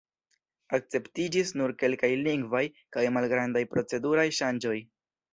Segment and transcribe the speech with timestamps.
[0.75, 2.61] Akceptiĝis nur kelkaj lingvaj
[2.97, 4.75] kaj malgrandaj proceduraj ŝanĝoj.